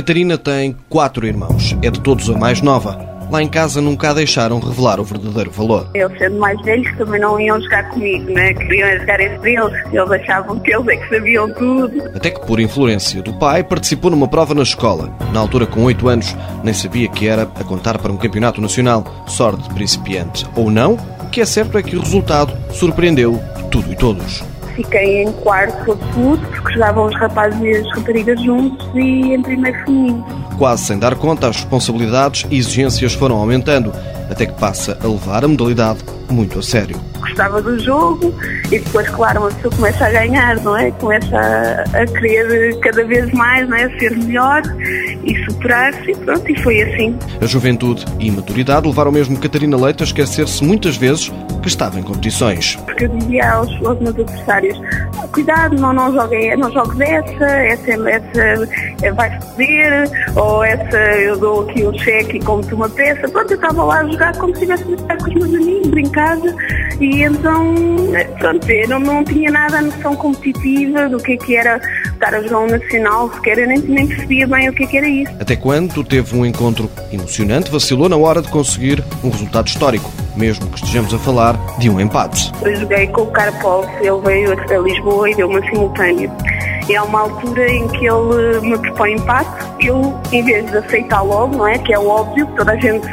Catarina 0.00 0.38
tem 0.38 0.74
quatro 0.88 1.26
irmãos. 1.26 1.76
É 1.82 1.90
de 1.90 2.00
todos 2.00 2.30
a 2.30 2.38
mais 2.38 2.62
nova. 2.62 3.09
Lá 3.30 3.40
em 3.40 3.48
casa 3.48 3.80
nunca 3.80 4.10
a 4.10 4.14
deixaram 4.14 4.58
revelar 4.58 4.98
o 4.98 5.04
verdadeiro 5.04 5.52
valor. 5.52 5.88
Eles 5.94 6.18
sendo 6.18 6.38
mais 6.38 6.60
velhos 6.62 6.96
também 6.96 7.20
não 7.20 7.38
iam 7.38 7.60
jogar 7.60 7.88
comigo, 7.90 8.32
né? 8.32 8.52
Queriam 8.54 8.98
jogar 8.98 9.20
entre 9.20 9.54
eles. 9.54 9.72
Eles 9.92 10.10
achavam 10.10 10.58
que 10.58 10.74
eles 10.74 10.88
é 10.88 10.96
que 10.96 11.14
sabiam 11.14 11.54
tudo. 11.54 12.02
Até 12.14 12.30
que, 12.30 12.44
por 12.44 12.58
influência 12.58 13.22
do 13.22 13.32
pai, 13.34 13.62
participou 13.62 14.10
numa 14.10 14.26
prova 14.26 14.52
na 14.52 14.62
escola. 14.62 15.16
Na 15.32 15.38
altura, 15.38 15.64
com 15.64 15.84
oito 15.84 16.08
anos, 16.08 16.36
nem 16.64 16.74
sabia 16.74 17.08
que 17.08 17.28
era 17.28 17.42
a 17.42 17.62
contar 17.62 17.98
para 17.98 18.10
um 18.10 18.16
campeonato 18.16 18.60
nacional. 18.60 19.04
Sorte 19.28 19.62
de 19.68 19.74
principiante. 19.74 20.44
Ou 20.56 20.68
não, 20.68 20.94
o 20.94 21.30
que 21.30 21.40
é 21.40 21.46
certo 21.46 21.78
é 21.78 21.82
que 21.84 21.96
o 21.96 22.00
resultado 22.00 22.52
surpreendeu 22.72 23.40
tudo 23.70 23.92
e 23.92 23.96
todos 23.96 24.42
fiquei 24.82 25.22
em 25.22 25.32
quarto 25.32 25.92
absoluto, 25.92 26.46
porque 26.48 26.72
jogavam 26.72 27.06
os 27.06 27.16
rapazes 27.16 27.60
e 27.60 27.76
as 27.76 27.90
raparigas 27.96 28.42
juntos, 28.42 28.90
e 28.94 29.34
em 29.34 29.42
primeiro 29.42 29.78
feminino. 29.84 30.39
Quase 30.60 30.84
sem 30.84 30.98
dar 30.98 31.14
conta, 31.14 31.48
as 31.48 31.56
responsabilidades 31.56 32.46
e 32.50 32.58
exigências 32.58 33.14
foram 33.14 33.36
aumentando, 33.38 33.94
até 34.28 34.44
que 34.44 34.52
passa 34.52 34.98
a 35.02 35.06
levar 35.06 35.42
a 35.42 35.48
modalidade 35.48 36.00
muito 36.28 36.58
a 36.58 36.62
sério. 36.62 37.00
Gostava 37.40 37.62
do 37.62 37.78
jogo 37.78 38.34
e 38.66 38.78
depois, 38.78 39.08
claro, 39.08 39.40
uma 39.40 39.50
pessoa 39.50 39.74
começa 39.74 40.04
a 40.04 40.10
ganhar, 40.10 40.56
não 40.56 40.76
é? 40.76 40.90
Começa 40.90 41.34
a, 41.34 42.02
a 42.02 42.06
querer 42.06 42.78
cada 42.80 43.02
vez 43.02 43.32
mais, 43.32 43.66
não 43.66 43.78
é? 43.78 43.88
Ser 43.98 44.14
melhor 44.14 44.60
e 45.24 45.44
superar-se 45.46 46.10
e 46.10 46.16
pronto, 46.16 46.52
e 46.52 46.62
foi 46.62 46.82
assim. 46.82 47.18
A 47.40 47.46
juventude 47.46 48.04
e 48.18 48.30
maturidade 48.30 48.86
levaram 48.86 49.10
mesmo 49.10 49.38
Catarina 49.38 49.74
Leite 49.78 50.02
a 50.02 50.06
esquecer-se 50.06 50.62
muitas 50.62 50.98
vezes 50.98 51.32
que 51.62 51.68
estava 51.68 51.98
em 51.98 52.02
competições. 52.02 52.76
Porque 52.84 53.04
eu 53.04 53.08
dizia 53.08 53.52
aos, 53.52 53.70
aos 53.86 53.98
meus 54.00 54.18
adversários, 54.18 54.80
cuidado, 55.32 55.76
não, 55.76 55.92
não, 55.92 56.12
joguei, 56.12 56.54
não 56.56 56.70
jogues 56.72 57.00
essa, 57.00 57.44
essa, 57.44 58.10
essa 58.10 58.68
eh, 59.02 59.12
vai 59.12 59.30
perder, 59.56 60.10
ou 60.36 60.64
essa 60.64 60.96
eu 60.96 61.38
dou 61.38 61.62
aqui 61.62 61.86
um 61.86 61.98
cheque 61.98 62.36
e 62.36 62.40
como-te 62.40 62.74
uma 62.74 62.88
peça. 62.88 63.28
Pronto, 63.28 63.50
eu 63.50 63.56
estava 63.56 63.84
lá 63.84 64.00
a 64.00 64.08
jogar 64.08 64.36
como 64.36 64.54
se 64.56 64.64
estivesse 64.64 64.84
a 64.84 64.96
jogar 64.96 65.16
com 65.18 65.28
os 65.28 65.34
meus 65.34 65.54
amigos, 65.54 65.88
brincada, 65.88 66.56
e 67.00 67.22
então, 67.22 67.74
eh, 68.14 68.24
pronto, 68.38 68.70
eu 68.70 68.88
não, 68.88 69.00
não 69.00 69.24
tinha 69.24 69.50
nada 69.50 69.78
a 69.78 69.82
noção 69.82 70.14
competitiva 70.14 71.08
do 71.08 71.18
que, 71.18 71.32
é 71.32 71.36
que 71.36 71.56
era 71.56 71.80
estar 72.12 72.34
a 72.34 72.42
jogar 72.42 72.58
um 72.58 72.66
nacional, 72.66 73.32
sequer 73.32 73.58
eu 73.58 73.66
nem, 73.66 73.78
nem 73.78 74.06
percebia 74.06 74.46
bem 74.46 74.68
o 74.68 74.72
que, 74.72 74.84
é 74.84 74.86
que 74.86 74.98
era 74.98 75.08
isso. 75.08 75.32
Até 75.40 75.56
quando 75.56 76.04
teve 76.04 76.36
um 76.36 76.44
encontro 76.44 76.90
emocionante, 77.10 77.70
vacilou 77.70 78.08
na 78.08 78.16
hora 78.16 78.42
de 78.42 78.48
conseguir 78.48 79.02
um 79.24 79.30
resultado 79.30 79.66
histórico, 79.68 80.10
mesmo 80.36 80.66
que 80.68 80.76
estejamos 80.76 81.14
a 81.14 81.18
falar 81.18 81.56
de 81.78 81.88
um 81.88 81.98
empate. 81.98 82.52
Eu 82.62 82.76
joguei 82.76 83.06
com 83.06 83.22
o 83.22 83.26
Karpov, 83.28 83.86
ele 84.00 84.20
veio 84.22 84.52
a 84.52 84.78
Lisboa 84.82 85.30
e 85.30 85.34
deu 85.34 85.48
uma 85.48 85.62
simultânea. 85.62 86.30
E 86.88 86.96
há 86.96 87.04
uma 87.04 87.20
altura 87.20 87.70
em 87.70 87.86
que 87.88 88.06
ele 88.06 88.60
me 88.62 88.76
propõe 88.78 89.14
empate, 89.14 89.86
eu, 89.86 90.20
em 90.32 90.42
vez 90.42 90.70
de 90.70 90.76
aceitar 90.76 91.22
logo, 91.22 91.56
não 91.56 91.66
é? 91.66 91.78
Que 91.78 91.94
é 91.94 91.98
o 91.98 92.06
óbvio, 92.06 92.46
toda 92.56 92.72
a 92.72 92.76
gente 92.76 93.08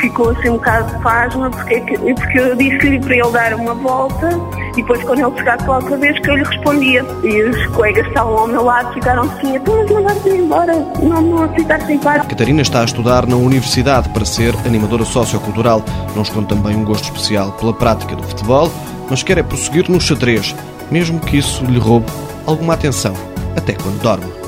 ficou 0.00 0.30
assim 0.30 0.50
um 0.50 0.54
bocado 0.54 0.94
de 0.94 1.02
pasma, 1.02 1.50
porque, 1.50 1.80
porque 1.80 2.38
eu 2.38 2.56
disse-lhe 2.56 3.00
para 3.00 3.16
ele 3.16 3.30
dar 3.30 3.54
uma 3.54 3.74
volta 3.74 4.28
e 4.72 4.76
depois 4.76 5.02
quando 5.04 5.20
ele 5.20 5.38
chegasse 5.38 5.66
lá 5.66 5.76
outra 5.76 5.96
vez 5.96 6.18
que 6.20 6.30
eu 6.30 6.36
lhe 6.36 6.44
respondia. 6.44 7.04
E 7.22 7.42
os 7.42 7.66
colegas 7.68 8.06
estavam 8.06 8.38
ao 8.38 8.46
meu 8.46 8.64
lado 8.64 8.92
ficaram 8.94 9.22
assim, 9.22 9.56
então 9.56 9.76
mas 9.76 9.90
não 9.90 10.02
vais 10.02 10.26
ir 10.26 10.36
embora, 10.36 10.72
não, 11.02 11.22
não 11.22 11.42
aceitaste 11.44 11.92
empate. 11.92 12.26
Catarina 12.26 12.62
está 12.62 12.80
a 12.80 12.84
estudar 12.84 13.26
na 13.26 13.36
universidade 13.36 14.08
para 14.10 14.24
ser 14.24 14.54
animadora 14.66 15.04
sociocultural. 15.04 15.82
Não 16.14 16.22
esconde 16.22 16.48
também 16.48 16.76
um 16.76 16.84
gosto 16.84 17.04
especial 17.04 17.52
pela 17.52 17.72
prática 17.72 18.14
do 18.16 18.22
futebol, 18.22 18.70
mas 19.08 19.22
quer 19.22 19.38
é 19.38 19.42
prosseguir 19.42 19.90
no 19.90 20.00
xadrez, 20.00 20.54
mesmo 20.90 21.20
que 21.20 21.38
isso 21.38 21.64
lhe 21.64 21.78
roube 21.78 22.06
alguma 22.46 22.74
atenção, 22.74 23.14
até 23.56 23.72
quando 23.72 24.00
dorme. 24.00 24.43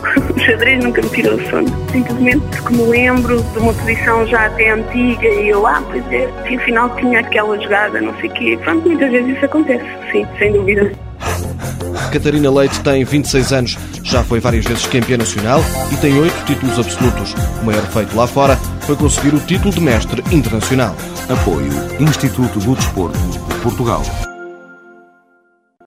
O 0.46 0.48
xadrez 0.48 0.84
nunca 0.84 1.02
me 1.02 1.08
tirou 1.08 1.34
o 1.34 1.50
sono, 1.50 1.66
simplesmente 1.90 2.46
porque 2.52 2.74
me 2.76 2.82
lembro 2.84 3.42
de 3.42 3.58
uma 3.58 3.74
posição 3.74 4.24
já 4.28 4.46
até 4.46 4.70
antiga 4.70 5.26
e 5.26 5.48
eu, 5.48 5.66
ah, 5.66 5.82
pois 5.90 6.04
é, 6.12 6.30
e 6.48 6.56
afinal 6.56 6.88
tinha 6.94 7.18
aquela 7.18 7.60
jogada, 7.60 8.00
não 8.00 8.14
sei 8.20 8.30
o 8.30 8.32
quê. 8.32 8.58
Pronto, 8.62 8.88
muitas 8.88 9.10
vezes 9.10 9.34
isso 9.34 9.44
acontece, 9.44 9.84
sim, 10.12 10.24
sem 10.38 10.52
dúvida. 10.52 10.92
Catarina 12.12 12.48
Leite 12.48 12.78
tem 12.78 13.04
26 13.04 13.52
anos, 13.52 13.76
já 14.04 14.22
foi 14.22 14.38
várias 14.38 14.64
vezes 14.64 14.86
campeã 14.86 15.16
nacional 15.16 15.60
e 15.92 15.96
tem 15.96 16.16
oito 16.16 16.44
títulos 16.44 16.78
absolutos. 16.78 17.34
O 17.60 17.64
maior 17.64 17.82
feito 17.86 18.16
lá 18.16 18.28
fora 18.28 18.54
foi 18.82 18.94
conseguir 18.94 19.34
o 19.34 19.40
título 19.40 19.74
de 19.74 19.80
mestre 19.80 20.22
internacional. 20.30 20.94
Apoio 21.28 21.72
Instituto 21.98 22.60
do 22.60 22.76
Desporto, 22.76 23.18
Portugal. 23.64 24.04